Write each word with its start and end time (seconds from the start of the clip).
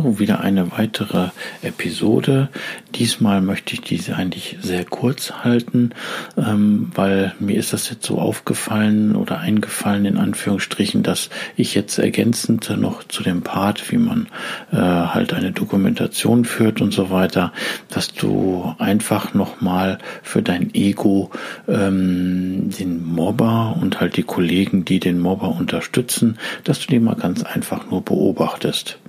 So, 0.00 0.20
wieder 0.20 0.42
eine 0.42 0.70
weitere 0.70 1.30
Episode. 1.60 2.50
Diesmal 2.94 3.40
möchte 3.40 3.74
ich 3.74 3.80
diese 3.80 4.14
eigentlich 4.14 4.56
sehr 4.60 4.84
kurz 4.84 5.32
halten, 5.42 5.90
ähm, 6.36 6.92
weil 6.94 7.34
mir 7.40 7.56
ist 7.56 7.72
das 7.72 7.90
jetzt 7.90 8.06
so 8.06 8.20
aufgefallen 8.20 9.16
oder 9.16 9.40
eingefallen 9.40 10.04
in 10.04 10.16
Anführungsstrichen, 10.16 11.02
dass 11.02 11.30
ich 11.56 11.74
jetzt 11.74 11.98
ergänzend 11.98 12.70
noch 12.78 13.02
zu 13.02 13.24
dem 13.24 13.42
Part, 13.42 13.90
wie 13.90 13.96
man 13.96 14.28
äh, 14.70 14.76
halt 14.76 15.32
eine 15.32 15.50
Dokumentation 15.50 16.44
führt 16.44 16.80
und 16.80 16.92
so 16.92 17.10
weiter, 17.10 17.52
dass 17.88 18.12
du 18.12 18.72
einfach 18.78 19.34
nochmal 19.34 19.98
für 20.22 20.42
dein 20.42 20.72
Ego 20.76 21.32
ähm, 21.66 22.70
den 22.70 23.04
Mobber 23.04 23.76
und 23.82 24.00
halt 24.00 24.16
die 24.16 24.22
Kollegen, 24.22 24.84
die 24.84 25.00
den 25.00 25.18
Mobber 25.18 25.48
unterstützen, 25.48 26.38
dass 26.62 26.78
du 26.78 26.86
die 26.86 27.00
mal 27.00 27.16
ganz 27.16 27.42
einfach 27.42 27.90
nur 27.90 28.04
beobachtest. 28.04 29.00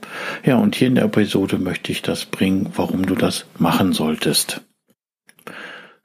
Ja, 0.44 0.58
und 0.58 0.79
hier 0.80 0.88
in 0.88 0.96
der 0.96 1.06
Episode 1.06 1.58
möchte 1.58 1.92
ich 1.92 2.02
das 2.02 2.26
bringen, 2.26 2.72
warum 2.76 3.06
du 3.06 3.14
das 3.14 3.46
machen 3.58 3.92
solltest. 3.94 4.62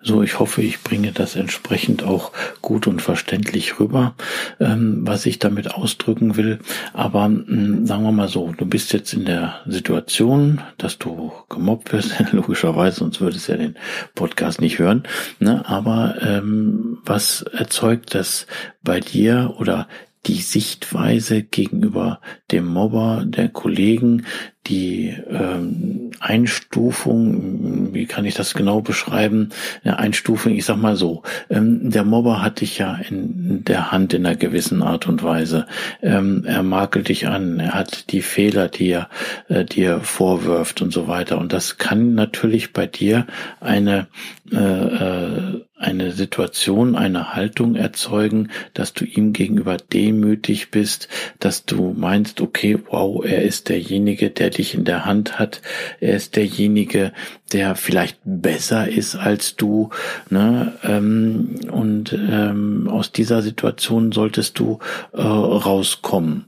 So, 0.06 0.22
ich 0.22 0.38
hoffe, 0.38 0.60
ich 0.60 0.82
bringe 0.82 1.12
das 1.12 1.34
entsprechend 1.34 2.02
auch 2.02 2.32
gut 2.60 2.86
und 2.86 3.00
verständlich 3.00 3.80
rüber, 3.80 4.14
ähm, 4.60 4.98
was 5.06 5.24
ich 5.24 5.38
damit 5.38 5.72
ausdrücken 5.74 6.36
will. 6.36 6.58
Aber 6.92 7.24
hm, 7.24 7.86
sagen 7.86 8.02
wir 8.02 8.12
mal 8.12 8.28
so, 8.28 8.52
du 8.52 8.66
bist 8.66 8.92
jetzt 8.92 9.14
in 9.14 9.24
der 9.24 9.60
Situation, 9.64 10.60
dass 10.76 10.98
du 10.98 11.32
gemobbt 11.48 11.92
wirst, 11.94 12.16
logischerweise, 12.32 12.98
sonst 12.98 13.22
würdest 13.22 13.48
du 13.48 13.52
ja 13.52 13.58
den 13.58 13.76
Podcast 14.14 14.60
nicht 14.60 14.78
hören. 14.78 15.04
Ne? 15.38 15.66
Aber 15.66 16.16
ähm, 16.20 16.98
was 17.04 17.40
erzeugt 17.42 18.14
das 18.14 18.46
bei 18.82 19.00
dir 19.00 19.54
oder 19.58 19.88
die 20.26 20.40
Sichtweise 20.40 21.42
gegenüber 21.42 22.20
dem 22.50 22.66
Mobber, 22.66 23.24
der 23.26 23.48
Kollegen, 23.48 24.26
die 24.66 25.14
ähm, 25.30 26.10
Einstufung, 26.20 27.92
wie 27.92 28.06
kann 28.06 28.24
ich 28.24 28.34
das 28.34 28.54
genau 28.54 28.80
beschreiben? 28.80 29.50
Eine 29.82 29.98
Einstufung, 29.98 30.52
ich 30.52 30.64
sag 30.64 30.76
mal 30.76 30.96
so, 30.96 31.22
ähm, 31.50 31.90
der 31.90 32.04
Mobber 32.04 32.42
hat 32.42 32.60
dich 32.60 32.78
ja 32.78 32.96
in 32.96 33.64
der 33.64 33.92
Hand 33.92 34.14
in 34.14 34.24
einer 34.24 34.36
gewissen 34.36 34.82
Art 34.82 35.06
und 35.06 35.22
Weise. 35.22 35.66
Ähm, 36.02 36.44
er 36.46 36.62
makelt 36.62 37.08
dich 37.08 37.28
an, 37.28 37.60
er 37.60 37.74
hat 37.74 38.10
die 38.12 38.22
Fehler, 38.22 38.68
die 38.68 38.90
er 38.90 39.08
äh, 39.48 39.64
dir 39.64 40.00
vorwirft 40.00 40.80
und 40.80 40.92
so 40.92 41.08
weiter. 41.08 41.38
Und 41.38 41.52
das 41.52 41.76
kann 41.76 42.14
natürlich 42.14 42.72
bei 42.72 42.86
dir 42.86 43.26
eine 43.60 44.06
äh, 44.52 44.56
äh, 44.56 45.64
eine 45.76 46.12
Situation, 46.12 46.96
eine 46.96 47.34
Haltung 47.34 47.74
erzeugen, 47.74 48.50
dass 48.72 48.94
du 48.94 49.04
ihm 49.04 49.32
gegenüber 49.32 49.76
demütig 49.76 50.70
bist, 50.70 51.08
dass 51.40 51.66
du 51.66 51.94
meinst, 51.96 52.40
okay, 52.40 52.78
wow, 52.90 53.24
er 53.24 53.42
ist 53.42 53.68
derjenige, 53.68 54.30
der 54.30 54.50
dich 54.58 54.74
in 54.74 54.84
der 54.84 55.04
Hand 55.04 55.38
hat. 55.38 55.60
Er 56.00 56.16
ist 56.16 56.36
derjenige, 56.36 57.12
der 57.52 57.76
vielleicht 57.76 58.18
besser 58.24 58.88
ist 58.88 59.14
als 59.16 59.56
du. 59.56 59.90
Ne? 60.30 60.72
Ähm, 60.82 61.56
und 61.70 62.12
ähm, 62.12 62.88
aus 62.88 63.12
dieser 63.12 63.42
Situation 63.42 64.12
solltest 64.12 64.58
du 64.58 64.78
äh, 65.12 65.20
rauskommen. 65.20 66.46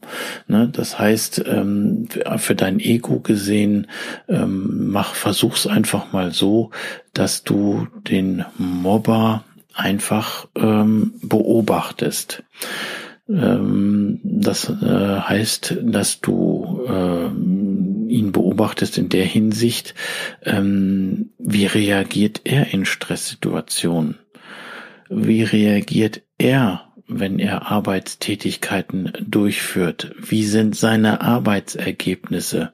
Ne? 0.49 0.69
Das 0.73 0.99
heißt, 0.99 1.45
ähm, 1.47 2.09
für 2.39 2.55
dein 2.55 2.81
Ego 2.81 3.21
gesehen, 3.21 3.87
ähm, 4.29 4.91
mach, 4.91 5.15
versuch's 5.15 5.67
einfach 5.67 6.13
mal 6.13 6.33
so, 6.33 6.71
dass 7.13 7.45
du 7.45 7.87
den 8.09 8.45
Mobber 8.59 9.45
einfach 9.75 10.49
ähm, 10.57 11.15
beobachtest. 11.23 12.43
Ähm, 13.29 14.21
das 14.23 14.69
äh, 14.69 15.21
heißt, 15.21 15.79
dass 15.83 16.21
du 16.21 16.85
äh, 16.87 17.29
ihn 18.17 18.33
beobachtest 18.33 18.99
in 18.99 19.09
der 19.09 19.25
Hinsicht, 19.25 19.95
ähm, 20.43 21.31
wie 21.39 21.67
reagiert 21.67 22.41
er 22.45 22.73
in 22.73 22.85
Stresssituationen? 22.85 24.19
Wie 25.09 25.43
reagiert 25.43 26.23
er, 26.39 26.93
wenn 27.07 27.39
er 27.39 27.71
Arbeitstätigkeiten 27.71 29.13
durchführt? 29.21 30.15
Wie 30.19 30.45
sind 30.45 30.75
seine 30.75 31.21
Arbeitsergebnisse? 31.21 32.73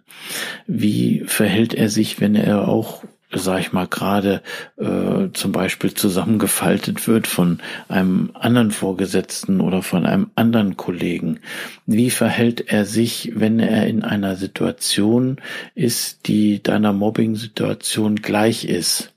Wie 0.66 1.24
verhält 1.26 1.74
er 1.74 1.90
sich, 1.90 2.20
wenn 2.20 2.34
er 2.34 2.68
auch 2.68 3.04
sag 3.34 3.60
ich 3.60 3.72
mal, 3.72 3.86
gerade 3.86 4.42
äh, 4.76 5.28
zum 5.32 5.52
Beispiel 5.52 5.94
zusammengefaltet 5.94 7.08
wird 7.08 7.26
von 7.26 7.58
einem 7.88 8.30
anderen 8.34 8.70
Vorgesetzten 8.70 9.60
oder 9.60 9.82
von 9.82 10.06
einem 10.06 10.30
anderen 10.34 10.76
Kollegen. 10.76 11.40
Wie 11.86 12.10
verhält 12.10 12.72
er 12.72 12.84
sich, 12.84 13.32
wenn 13.34 13.58
er 13.58 13.86
in 13.86 14.02
einer 14.02 14.36
Situation 14.36 15.40
ist, 15.74 16.26
die 16.26 16.62
deiner 16.62 16.92
Mobbing-Situation 16.92 18.16
gleich 18.16 18.64
ist? 18.64 19.12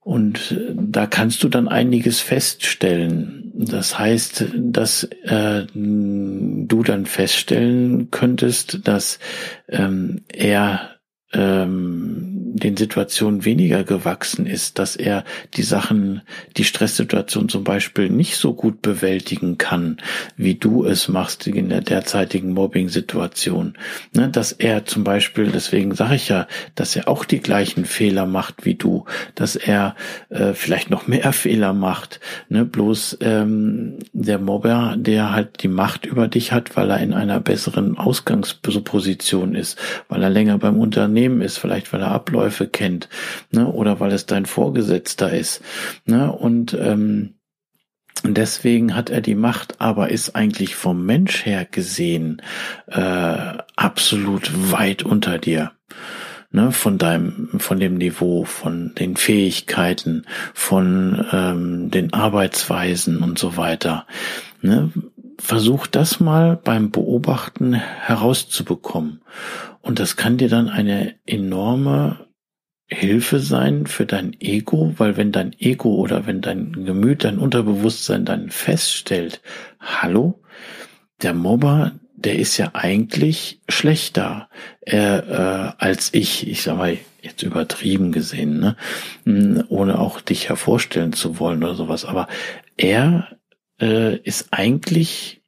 Und 0.00 0.52
äh, 0.52 0.74
da 0.74 1.06
kannst 1.06 1.42
du 1.42 1.48
dann 1.48 1.66
einiges 1.66 2.20
feststellen. 2.20 3.52
Das 3.56 3.98
heißt, 3.98 4.46
dass 4.54 5.04
äh, 5.04 5.64
du 5.72 6.82
dann 6.82 7.06
feststellen 7.06 8.10
könntest, 8.10 8.86
dass 8.86 9.18
ähm, 9.68 10.22
er 10.28 10.90
ähm, 11.32 12.33
den 12.54 12.76
Situationen 12.76 13.44
weniger 13.44 13.82
gewachsen 13.82 14.46
ist, 14.46 14.78
dass 14.78 14.94
er 14.94 15.24
die 15.54 15.62
Sachen, 15.62 16.22
die 16.56 16.62
Stresssituation 16.62 17.48
zum 17.48 17.64
Beispiel 17.64 18.08
nicht 18.08 18.36
so 18.36 18.54
gut 18.54 18.80
bewältigen 18.80 19.58
kann, 19.58 19.96
wie 20.36 20.54
du 20.54 20.84
es 20.84 21.08
machst 21.08 21.48
in 21.48 21.68
der 21.68 21.80
derzeitigen 21.80 22.52
Mobbing-Situation. 22.52 23.76
Ne, 24.14 24.28
dass 24.28 24.52
er 24.52 24.84
zum 24.84 25.02
Beispiel, 25.02 25.50
deswegen 25.52 25.96
sage 25.96 26.14
ich 26.14 26.28
ja, 26.28 26.46
dass 26.76 26.94
er 26.94 27.08
auch 27.08 27.24
die 27.24 27.40
gleichen 27.40 27.84
Fehler 27.84 28.24
macht 28.24 28.64
wie 28.64 28.76
du, 28.76 29.04
dass 29.34 29.56
er 29.56 29.96
äh, 30.28 30.54
vielleicht 30.54 30.90
noch 30.90 31.08
mehr 31.08 31.32
Fehler 31.32 31.72
macht. 31.72 32.20
Ne, 32.48 32.64
bloß 32.64 33.18
ähm, 33.20 33.98
der 34.12 34.38
Mobber, 34.38 34.94
der 34.96 35.32
halt 35.32 35.62
die 35.64 35.68
Macht 35.68 36.06
über 36.06 36.28
dich 36.28 36.52
hat, 36.52 36.76
weil 36.76 36.90
er 36.90 37.00
in 37.00 37.14
einer 37.14 37.40
besseren 37.40 37.98
Ausgangsposition 37.98 39.56
ist, 39.56 39.76
weil 40.08 40.22
er 40.22 40.30
länger 40.30 40.58
beim 40.58 40.78
Unternehmen 40.78 41.40
ist, 41.40 41.58
vielleicht 41.58 41.92
weil 41.92 42.00
er 42.00 42.12
abläuft 42.12 42.43
Abläufe 42.44 42.68
kennt, 42.68 43.08
ne? 43.52 43.66
oder 43.66 44.00
weil 44.00 44.12
es 44.12 44.26
dein 44.26 44.44
Vorgesetzter 44.46 45.32
ist. 45.32 45.62
Ne? 46.04 46.30
Und 46.30 46.74
ähm, 46.74 47.34
Deswegen 48.26 48.94
hat 48.94 49.10
er 49.10 49.20
die 49.20 49.34
Macht, 49.34 49.82
aber 49.82 50.08
ist 50.08 50.34
eigentlich 50.34 50.76
vom 50.76 51.04
Mensch 51.04 51.44
her 51.44 51.66
gesehen 51.70 52.40
äh, 52.86 53.58
absolut 53.76 54.72
weit 54.72 55.02
unter 55.02 55.36
dir. 55.36 55.72
Ne, 56.50 56.72
von 56.72 56.96
deinem, 56.96 57.50
von 57.58 57.80
dem 57.80 57.98
Niveau, 57.98 58.44
von 58.44 58.94
den 58.94 59.16
Fähigkeiten, 59.16 60.24
von 60.54 61.26
ähm, 61.32 61.90
den 61.90 62.14
Arbeitsweisen 62.14 63.18
und 63.18 63.38
so 63.38 63.58
weiter. 63.58 64.06
Ne, 64.62 64.90
versuch 65.38 65.86
das 65.86 66.20
mal 66.20 66.56
beim 66.56 66.90
Beobachten 66.92 67.74
herauszubekommen. 67.74 69.20
Und 69.84 69.98
das 69.98 70.16
kann 70.16 70.38
dir 70.38 70.48
dann 70.48 70.70
eine 70.70 71.14
enorme 71.26 72.26
Hilfe 72.86 73.40
sein 73.40 73.86
für 73.86 74.06
dein 74.06 74.36
Ego, 74.40 74.94
weil 74.98 75.16
wenn 75.16 75.32
dein 75.32 75.54
Ego 75.58 75.94
oder 75.94 76.26
wenn 76.26 76.40
dein 76.40 76.84
Gemüt, 76.84 77.24
dein 77.24 77.38
Unterbewusstsein 77.38 78.24
dann 78.24 78.50
feststellt, 78.50 79.40
hallo, 79.80 80.42
der 81.22 81.34
Mobber, 81.34 81.92
der 82.16 82.38
ist 82.38 82.56
ja 82.56 82.70
eigentlich 82.74 83.60
schlechter 83.68 84.48
er, 84.80 85.74
äh, 85.78 85.84
als 85.84 86.12
ich. 86.12 86.46
Ich 86.48 86.62
sag 86.62 86.76
mal, 86.76 86.96
jetzt 87.22 87.42
übertrieben 87.42 88.12
gesehen, 88.12 88.60
ne? 88.60 88.76
Hm, 89.24 89.64
ohne 89.68 89.98
auch 89.98 90.20
dich 90.20 90.48
hervorstellen 90.48 91.12
zu 91.12 91.38
wollen 91.38 91.62
oder 91.64 91.74
sowas. 91.74 92.04
Aber 92.04 92.28
er 92.76 93.36
äh, 93.80 94.16
ist 94.18 94.48
eigentlich 94.52 95.42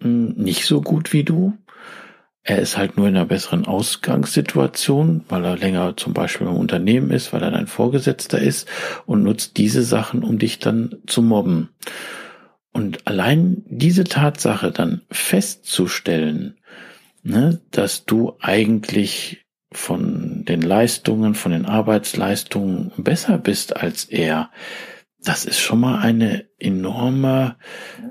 hm, 0.00 0.34
nicht 0.36 0.64
so 0.64 0.80
gut 0.80 1.12
wie 1.12 1.24
du. 1.24 1.56
Er 2.44 2.58
ist 2.58 2.76
halt 2.76 2.96
nur 2.96 3.06
in 3.06 3.16
einer 3.16 3.26
besseren 3.26 3.66
Ausgangssituation, 3.66 5.24
weil 5.28 5.44
er 5.44 5.56
länger 5.56 5.96
zum 5.96 6.12
Beispiel 6.12 6.48
im 6.48 6.56
Unternehmen 6.56 7.10
ist, 7.10 7.32
weil 7.32 7.42
er 7.42 7.52
dein 7.52 7.68
Vorgesetzter 7.68 8.40
ist 8.40 8.68
und 9.06 9.22
nutzt 9.22 9.56
diese 9.58 9.84
Sachen, 9.84 10.24
um 10.24 10.38
dich 10.38 10.58
dann 10.58 10.96
zu 11.06 11.22
mobben. 11.22 11.68
Und 12.72 13.06
allein 13.06 13.62
diese 13.66 14.04
Tatsache 14.04 14.72
dann 14.72 15.02
festzustellen, 15.10 16.58
ne, 17.22 17.60
dass 17.70 18.06
du 18.06 18.36
eigentlich 18.40 19.46
von 19.70 20.44
den 20.44 20.62
Leistungen, 20.62 21.34
von 21.34 21.52
den 21.52 21.64
Arbeitsleistungen 21.64 22.92
besser 22.96 23.38
bist 23.38 23.76
als 23.76 24.04
er, 24.04 24.50
das 25.24 25.44
ist 25.44 25.60
schon 25.60 25.80
mal 25.80 26.00
eine 26.00 26.46
enorme 26.58 27.56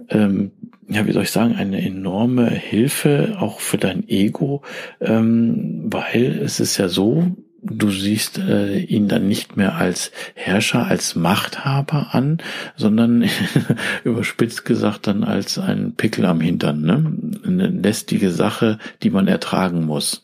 ähm, 0.10 0.54
ja, 0.92 1.08
wie 1.08 1.14
soll 1.14 1.24
ich 1.24 1.32
sagen, 1.32 1.56
eine 1.56 1.82
enorme 1.82 2.50
Hilfe 2.50 3.38
auch 3.40 3.62
für 3.62 3.78
dein 3.78 4.08
Ego, 4.10 4.62
ähm, 5.00 5.84
weil 5.86 6.40
es 6.44 6.60
ist 6.60 6.78
ja 6.78 6.90
so, 6.90 7.36
du 7.64 7.90
siehst 7.92 8.40
äh, 8.40 8.78
ihn 8.78 9.08
dann 9.08 9.28
nicht 9.28 9.56
mehr 9.56 9.76
als 9.76 10.12
Herrscher, 10.36 10.86
als 10.88 11.16
Machthaber 11.16 12.10
an, 12.12 12.40
sondern 12.76 13.26
überspitzt 14.04 14.66
gesagt 14.66 15.08
dann 15.08 15.24
als 15.24 15.58
ein 15.58 15.94
Pickel 15.96 16.26
am 16.26 16.42
Hintern, 16.42 16.82
ne? 16.82 17.14
Eine 17.46 17.68
lästige 17.68 18.32
Sache, 18.32 18.78
die 19.02 19.12
man 19.12 19.28
ertragen 19.28 19.86
muss. 19.86 20.24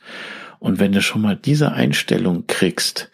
Und 0.59 0.80
wenn 0.80 0.92
du 0.92 1.01
schon 1.01 1.21
mal 1.21 1.36
diese 1.36 1.71
Einstellung 1.71 2.45
kriegst, 2.48 3.09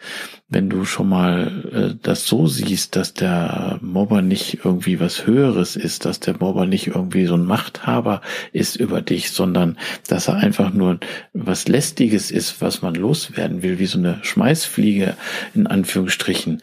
wenn 0.48 0.70
du 0.70 0.84
schon 0.84 1.08
mal 1.08 1.64
äh, 1.72 1.98
das 2.00 2.26
so 2.26 2.46
siehst, 2.46 2.96
dass 2.96 3.14
der 3.14 3.78
Mobber 3.82 4.22
nicht 4.22 4.60
irgendwie 4.64 5.00
was 5.00 5.26
Höheres 5.26 5.74
ist, 5.74 6.04
dass 6.04 6.20
der 6.20 6.38
Mobber 6.38 6.66
nicht 6.66 6.88
irgendwie 6.88 7.26
so 7.26 7.34
ein 7.34 7.44
Machthaber 7.44 8.20
ist 8.52 8.76
über 8.76 9.00
dich, 9.02 9.32
sondern 9.32 9.78
dass 10.08 10.28
er 10.28 10.36
einfach 10.36 10.72
nur 10.72 11.00
was 11.32 11.66
Lästiges 11.66 12.30
ist, 12.30 12.60
was 12.60 12.82
man 12.82 12.94
loswerden 12.94 13.62
will, 13.62 13.78
wie 13.78 13.86
so 13.86 13.98
eine 13.98 14.18
Schmeißfliege 14.22 15.16
in 15.54 15.66
Anführungsstrichen, 15.66 16.62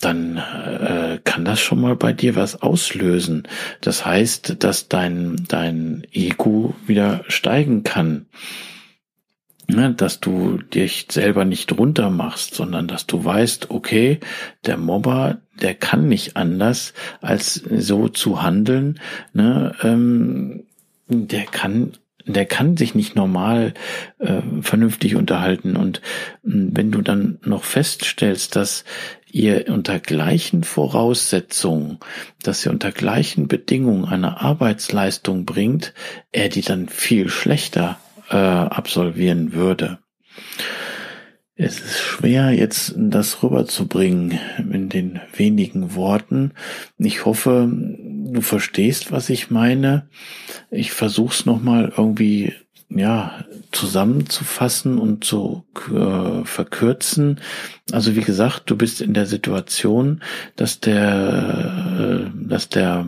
dann 0.00 0.36
äh, 0.38 1.18
kann 1.24 1.44
das 1.44 1.60
schon 1.60 1.80
mal 1.80 1.94
bei 1.94 2.12
dir 2.12 2.34
was 2.34 2.62
auslösen. 2.62 3.44
Das 3.80 4.04
heißt, 4.04 4.56
dass 4.60 4.88
dein, 4.88 5.36
dein 5.48 6.06
Ego 6.12 6.74
wieder 6.86 7.24
steigen 7.28 7.84
kann 7.84 8.26
ne, 9.70 9.94
dass 9.94 10.20
du 10.20 10.58
dich 10.58 11.06
selber 11.10 11.44
nicht 11.44 11.72
runter 11.76 12.10
machst, 12.10 12.54
sondern 12.54 12.88
dass 12.88 13.06
du 13.06 13.24
weißt, 13.24 13.70
okay, 13.70 14.20
der 14.66 14.76
Mobber, 14.76 15.38
der 15.60 15.74
kann 15.74 16.08
nicht 16.08 16.36
anders, 16.36 16.94
als 17.20 17.54
so 17.54 18.08
zu 18.08 18.42
handeln. 18.42 19.00
Ne, 19.32 19.74
ähm, 19.82 20.64
der 21.08 21.44
kann 21.44 21.92
der 22.26 22.46
kann 22.46 22.76
sich 22.76 22.94
nicht 22.94 23.16
normal 23.16 23.74
äh, 24.18 24.42
vernünftig 24.60 25.16
unterhalten. 25.16 25.76
Und 25.76 26.00
mh, 26.42 26.52
hm, 26.52 26.76
wenn 26.76 26.90
du 26.90 27.02
dann 27.02 27.38
noch 27.44 27.64
feststellst, 27.64 28.56
dass 28.56 28.84
ihr 29.32 29.66
unter 29.68 30.00
gleichen 30.00 30.64
Voraussetzungen, 30.64 31.98
dass 32.42 32.64
ihr 32.66 32.72
unter 32.72 32.92
gleichen 32.92 33.48
Bedingungen 33.48 34.04
eine 34.04 34.40
Arbeitsleistung 34.40 35.44
bringt, 35.44 35.94
er 36.32 36.48
die 36.48 36.62
dann 36.62 36.88
viel 36.88 37.28
schlechter 37.28 37.98
äh, 38.30 38.36
absolvieren 38.36 39.52
würde. 39.52 39.98
Es 41.62 41.78
ist 41.78 41.98
schwer, 41.98 42.52
jetzt 42.52 42.94
das 42.96 43.42
rüberzubringen 43.42 44.38
in 44.72 44.88
den 44.88 45.20
wenigen 45.34 45.94
Worten. 45.94 46.52
Ich 46.96 47.26
hoffe, 47.26 47.70
du 47.70 48.40
verstehst, 48.40 49.12
was 49.12 49.28
ich 49.28 49.50
meine. 49.50 50.08
Ich 50.70 50.92
versuche 50.92 51.34
es 51.34 51.44
nochmal 51.44 51.92
irgendwie 51.94 52.54
ja, 52.88 53.44
zusammenzufassen 53.70 54.98
und 54.98 55.22
zu 55.22 55.64
äh, 55.94 56.44
verkürzen. 56.44 57.40
Also 57.92 58.16
wie 58.16 58.22
gesagt, 58.22 58.64
du 58.66 58.76
bist 58.76 59.00
in 59.00 59.14
der 59.14 59.26
Situation, 59.26 60.22
dass 60.56 60.80
der, 60.80 62.26
äh, 62.26 62.48
dass 62.48 62.68
der 62.68 63.04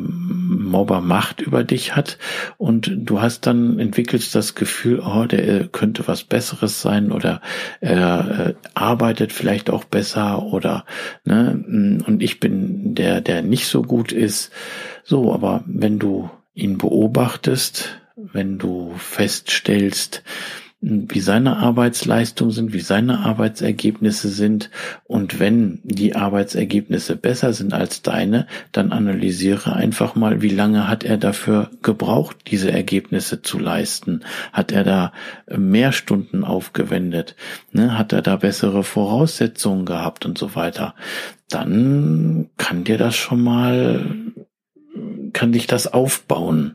Mobber 0.73 1.01
Macht 1.01 1.41
über 1.41 1.63
dich 1.63 1.95
hat 1.95 2.19
und 2.59 2.91
du 2.97 3.21
hast 3.21 3.47
dann 3.47 3.79
entwickelst 3.79 4.35
das 4.35 4.57
Gefühl, 4.57 5.01
oh, 5.01 5.27
der 5.27 5.69
könnte 5.69 6.09
was 6.09 6.25
Besseres 6.25 6.83
sein 6.83 7.13
oder 7.13 7.41
er 7.81 8.49
äh, 8.49 8.55
arbeitet 8.75 9.33
vielleicht 9.33 9.71
auch 9.71 9.85
besser 9.85 10.43
oder 10.43 10.85
ne, 11.25 11.63
und 12.07 12.23
ich 12.23 12.41
bin 12.41 12.95
der, 12.95 13.21
der 13.21 13.43
nicht 13.43 13.67
so 13.67 13.83
gut 13.83 14.11
ist. 14.11 14.51
So, 15.05 15.33
aber 15.33 15.63
wenn 15.67 15.99
du 15.99 16.31
ihn 16.55 16.79
beobachtest, 16.79 18.01
wenn 18.17 18.59
du 18.59 18.95
feststellst, 18.97 20.23
wie 20.85 21.21
seine 21.21 21.59
Arbeitsleistungen 21.59 22.51
sind, 22.53 22.73
wie 22.73 22.81
seine 22.81 23.21
Arbeitsergebnisse 23.21 24.29
sind. 24.29 24.69
Und 25.05 25.39
wenn 25.39 25.79
die 25.85 26.17
Arbeitsergebnisse 26.17 27.15
besser 27.15 27.53
sind 27.53 27.73
als 27.73 28.03
deine, 28.03 28.49
dann 28.73 28.91
analysiere 28.91 29.75
einfach 29.75 30.17
mal, 30.17 30.43
wie 30.43 30.49
lange 30.49 30.89
hat 30.89 31.05
er 31.05 31.19
dafür 31.19 31.71
gebraucht, 31.83 32.37
diese 32.49 32.73
Ergebnisse 32.73 33.43
zu 33.43 33.61
leisten? 33.61 34.25
Hat 34.53 34.73
er 34.73 34.83
da 34.83 35.13
mehr 35.57 35.93
Stunden 35.93 36.43
aufgewendet? 36.43 37.37
Ne? 37.71 37.97
Hat 37.97 38.13
er 38.13 38.23
da 38.23 38.35
bessere 38.35 38.83
Voraussetzungen 38.83 39.87
gehabt 39.87 40.27
und 40.27 40.37
so 40.37 40.57
weiter? 40.57 40.97
Dann 41.49 42.51
kann 42.57 42.83
dir 42.83 42.99
das 42.99 43.15
schon 43.15 43.41
mal, 43.41 44.05
kann 45.33 45.53
dich 45.53 45.69
das 45.69 45.93
aufbauen 45.93 46.75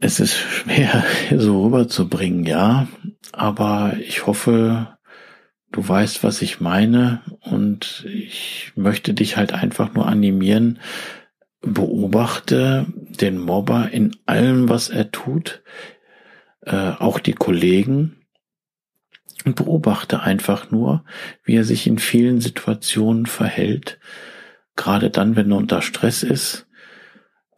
es 0.00 0.20
ist 0.20 0.36
schwer 0.36 1.04
so 1.36 1.64
rüberzubringen, 1.64 2.44
ja, 2.44 2.86
aber 3.32 3.94
ich 3.98 4.26
hoffe, 4.26 4.98
du 5.72 5.86
weißt, 5.86 6.22
was 6.22 6.42
ich 6.42 6.60
meine. 6.60 7.22
Und 7.40 8.06
ich 8.08 8.72
möchte 8.76 9.14
dich 9.14 9.36
halt 9.36 9.52
einfach 9.52 9.94
nur 9.94 10.06
animieren, 10.06 10.78
beobachte 11.60 12.86
den 12.94 13.38
Mobber 13.38 13.90
in 13.90 14.16
allem, 14.26 14.68
was 14.68 14.88
er 14.88 15.10
tut, 15.10 15.62
äh, 16.62 16.92
auch 16.98 17.18
die 17.18 17.34
Kollegen. 17.34 18.16
Und 19.46 19.56
beobachte 19.56 20.20
einfach 20.20 20.70
nur, 20.70 21.02
wie 21.44 21.56
er 21.56 21.64
sich 21.64 21.86
in 21.86 21.98
vielen 21.98 22.42
Situationen 22.42 23.24
verhält, 23.24 23.98
gerade 24.76 25.08
dann, 25.08 25.34
wenn 25.34 25.50
er 25.50 25.56
unter 25.56 25.80
Stress 25.80 26.22
ist, 26.22 26.66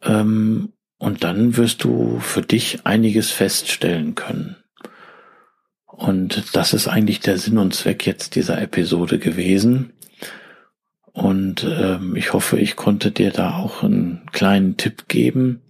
ähm, 0.01 0.71
und 0.97 1.23
dann 1.23 1.57
wirst 1.57 1.83
du 1.83 2.19
für 2.19 2.41
dich 2.41 2.85
einiges 2.85 3.31
feststellen 3.31 4.15
können. 4.15 4.57
Und 5.85 6.55
das 6.55 6.73
ist 6.73 6.87
eigentlich 6.87 7.19
der 7.19 7.37
Sinn 7.37 7.57
und 7.57 7.75
Zweck 7.75 8.05
jetzt 8.07 8.35
dieser 8.35 8.61
Episode 8.61 9.19
gewesen. 9.19 9.93
Und 11.11 11.63
ähm, 11.63 12.15
ich 12.15 12.33
hoffe, 12.33 12.57
ich 12.57 12.75
konnte 12.75 13.11
dir 13.11 13.31
da 13.31 13.57
auch 13.57 13.83
einen 13.83 14.25
kleinen 14.31 14.77
Tipp 14.77 15.07
geben. 15.07 15.61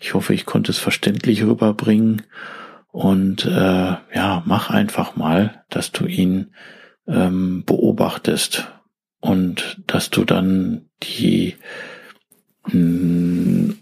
Ich 0.00 0.14
hoffe, 0.14 0.32
ich 0.32 0.46
konnte 0.46 0.72
es 0.72 0.78
verständlich 0.78 1.42
rüberbringen. 1.42 2.22
Und 2.90 3.44
äh, 3.44 3.50
ja, 3.50 4.42
mach 4.46 4.70
einfach 4.70 5.14
mal, 5.14 5.64
dass 5.68 5.92
du 5.92 6.06
ihn 6.06 6.54
ähm, 7.06 7.64
beobachtest 7.66 8.68
und 9.20 9.82
dass 9.86 10.08
du 10.08 10.24
dann 10.24 10.86
die 11.02 11.56
mh, 12.64 12.72
hm, 12.72 13.78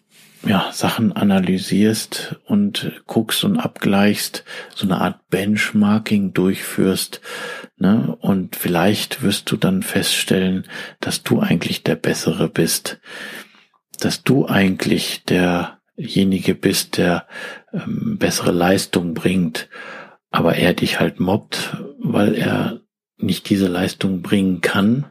ja, 0.47 0.71
Sachen 0.73 1.12
analysierst 1.12 2.37
und 2.45 3.03
guckst 3.07 3.45
und 3.45 3.59
abgleichst, 3.59 4.45
so 4.75 4.87
eine 4.87 5.00
Art 5.00 5.29
Benchmarking 5.29 6.33
durchführst, 6.33 7.21
ne? 7.76 8.17
Und 8.21 8.57
vielleicht 8.57 9.23
wirst 9.23 9.50
du 9.50 9.57
dann 9.57 9.83
feststellen, 9.83 10.67
dass 11.00 11.23
du 11.23 11.41
eigentlich 11.41 11.83
der 11.83 11.97
Bessere 11.97 12.49
bist, 12.49 13.00
dass 13.99 14.23
du 14.23 14.47
eigentlich 14.47 15.25
derjenige 15.25 16.55
bist, 16.55 16.97
der 16.97 17.26
ähm, 17.73 18.17
bessere 18.19 18.53
Leistung 18.53 19.15
bringt, 19.15 19.69
aber 20.31 20.57
er 20.57 20.75
dich 20.75 21.00
halt 21.00 21.19
mobbt, 21.19 21.76
weil 21.99 22.35
er 22.35 22.81
nicht 23.19 23.49
diese 23.49 23.69
Leistung 23.69 24.23
bringen 24.23 24.61
kann 24.61 25.07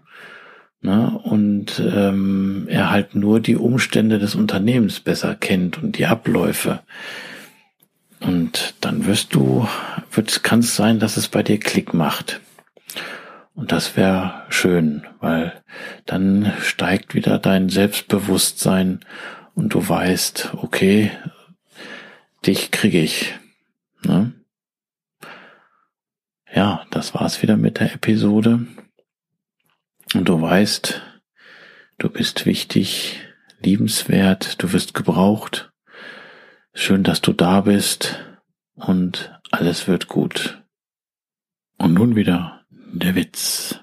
Ne? 0.86 1.20
Und 1.24 1.80
ähm, 1.84 2.68
er 2.70 2.92
halt 2.92 3.16
nur 3.16 3.40
die 3.40 3.56
Umstände 3.56 4.20
des 4.20 4.36
Unternehmens 4.36 5.00
besser 5.00 5.34
kennt 5.34 5.82
und 5.82 5.98
die 5.98 6.06
Abläufe. 6.06 6.82
Und 8.20 8.76
dann 8.82 9.08
wirst 9.08 9.34
du, 9.34 9.68
kann 10.44 10.60
es 10.60 10.76
sein, 10.76 11.00
dass 11.00 11.18
es 11.18 11.28
bei 11.28 11.42
dir 11.42 11.60
Klick 11.60 11.96
macht. 11.96 12.40
Und 13.56 13.72
das 13.72 13.98
wäre 13.98 14.44
schön, 14.50 15.02
weil 15.22 15.54
dann 16.06 16.54
steigt 16.62 17.16
wieder 17.16 17.40
dein 17.40 17.70
Selbstbewusstsein 17.70 19.00
und 19.56 19.74
du 19.74 19.90
weißt, 19.90 20.52
okay, 20.58 21.10
dich 22.46 22.70
kriege 22.70 23.00
ich. 23.00 23.34
Ne? 24.06 24.34
Ja, 26.54 26.86
das 26.92 27.16
war's 27.16 27.42
wieder 27.42 27.58
mit 27.58 27.80
der 27.80 27.92
Episode. 27.92 28.68
Und 30.14 30.30
du 30.30 30.42
weißt, 30.42 31.02
du 31.98 32.10
bist 32.10 32.46
wichtig, 32.46 33.20
liebenswert, 33.62 34.62
du 34.62 34.72
wirst 34.72 34.94
gebraucht. 34.94 35.72
Schön, 36.74 37.04
dass 37.04 37.22
du 37.22 37.34
da 37.34 37.62
bist 37.62 38.20
und 38.76 39.34
alles 39.52 39.88
wird 39.88 40.08
gut. 40.08 40.62
Und 41.78 41.94
nun 41.94 42.16
wieder 42.16 42.66
der 42.70 43.16
Witz. 43.16 43.80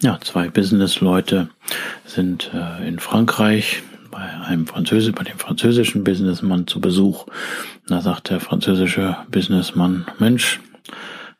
Ja, 0.00 0.18
zwei 0.20 0.48
Businessleute 0.48 1.48
sind 2.04 2.50
äh, 2.52 2.86
in 2.86 2.98
Frankreich 2.98 3.82
bei 4.10 4.20
einem 4.20 4.66
Französisch, 4.66 5.14
bei 5.14 5.24
dem 5.24 5.38
französischen 5.38 6.04
Businessmann 6.04 6.66
zu 6.66 6.80
Besuch. 6.80 7.26
Da 7.86 8.00
sagt 8.00 8.30
der 8.30 8.40
französische 8.40 9.16
Businessmann, 9.30 10.06
Mensch, 10.18 10.60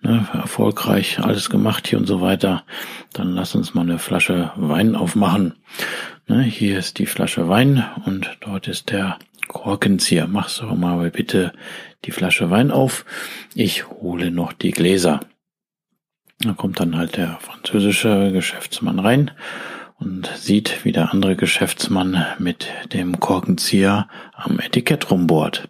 ne, 0.02 0.26
erfolgreich 0.32 1.20
alles 1.20 1.50
gemacht 1.50 1.86
hier 1.88 1.98
und 1.98 2.06
so 2.06 2.20
weiter, 2.20 2.64
dann 3.12 3.34
lass 3.34 3.54
uns 3.54 3.74
mal 3.74 3.82
eine 3.82 3.98
Flasche 3.98 4.52
Wein 4.56 4.94
aufmachen. 4.94 5.54
Ne, 6.28 6.42
hier 6.42 6.78
ist 6.78 6.98
die 6.98 7.06
Flasche 7.06 7.48
Wein 7.48 7.84
und 8.04 8.36
dort 8.40 8.68
ist 8.68 8.90
der 8.90 9.18
Korkenzieher. 9.48 10.26
Machst 10.26 10.60
du 10.60 10.66
mal 10.66 11.10
bitte 11.10 11.52
die 12.04 12.10
Flasche 12.10 12.50
Wein 12.50 12.70
auf. 12.70 13.04
Ich 13.54 13.88
hole 13.88 14.30
noch 14.30 14.52
die 14.52 14.70
Gläser. 14.70 15.20
Da 16.38 16.52
kommt 16.54 16.80
dann 16.80 16.96
halt 16.96 17.16
der 17.16 17.38
französische 17.40 18.32
Geschäftsmann 18.32 18.98
rein 18.98 19.30
und 19.98 20.26
sieht, 20.34 20.84
wie 20.84 20.92
der 20.92 21.12
andere 21.12 21.36
Geschäftsmann 21.36 22.26
mit 22.38 22.68
dem 22.92 23.20
Korkenzieher 23.20 24.08
am 24.34 24.58
Etikett 24.58 25.10
rumbohrt. 25.10 25.68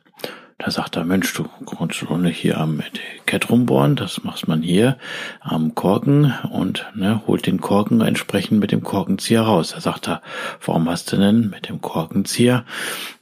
Da 0.64 0.70
sagt 0.70 0.94
er, 0.94 1.04
Mensch, 1.04 1.34
du 1.34 1.44
kannst 1.66 1.96
schon 1.96 2.24
hier 2.26 2.58
am 2.58 2.78
Etikett 2.78 3.50
rumbohren, 3.50 3.96
das 3.96 4.22
macht 4.22 4.46
man 4.46 4.62
hier 4.62 4.96
am 5.40 5.74
Korken 5.74 6.34
und 6.52 6.86
ne, 6.94 7.20
holt 7.26 7.46
den 7.46 7.60
Korken 7.60 8.00
entsprechend 8.00 8.60
mit 8.60 8.70
dem 8.70 8.84
Korkenzieher 8.84 9.42
raus. 9.42 9.72
Da 9.74 9.80
sagt 9.80 10.08
er, 10.08 10.22
warum 10.64 10.88
hast 10.88 11.10
du 11.10 11.16
denn 11.16 11.50
mit 11.50 11.68
dem 11.68 11.80
Korkenzieher 11.80 12.64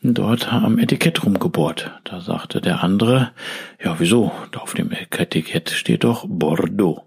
dort 0.02 0.52
am 0.52 0.78
Etikett 0.78 1.25
rumgebohrt? 1.25 1.90
Da 2.04 2.20
sagte 2.20 2.61
der 2.61 2.85
andere, 2.85 3.30
ja 3.82 3.97
wieso, 3.99 4.32
da 4.52 4.61
auf 4.61 4.75
dem 4.75 4.90
Etikett 4.92 5.70
steht 5.70 6.04
doch 6.04 6.26
Bordeaux. 6.28 7.06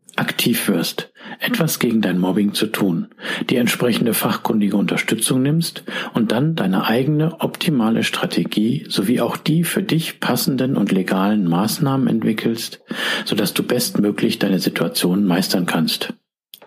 aktiv 0.21 0.67
wirst, 0.67 1.11
etwas 1.39 1.79
gegen 1.79 2.01
dein 2.01 2.19
Mobbing 2.19 2.53
zu 2.53 2.67
tun, 2.67 3.07
die 3.49 3.55
entsprechende 3.55 4.13
fachkundige 4.13 4.77
Unterstützung 4.77 5.41
nimmst 5.41 5.83
und 6.13 6.31
dann 6.31 6.55
deine 6.55 6.85
eigene 6.85 7.41
optimale 7.41 8.03
Strategie 8.03 8.85
sowie 8.87 9.19
auch 9.19 9.35
die 9.35 9.63
für 9.63 9.81
dich 9.81 10.19
passenden 10.19 10.77
und 10.77 10.91
legalen 10.91 11.47
Maßnahmen 11.47 12.07
entwickelst, 12.07 12.81
sodass 13.25 13.55
du 13.55 13.63
bestmöglich 13.63 14.37
deine 14.37 14.59
Situation 14.59 15.25
meistern 15.25 15.65
kannst. 15.65 16.13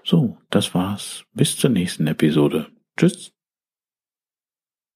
So, 0.02 0.37
das 0.50 0.75
war's. 0.75 1.25
Bis 1.32 1.56
zur 1.56 1.70
nächsten 1.70 2.08
Episode. 2.08 2.66
Tschüss. 2.96 3.34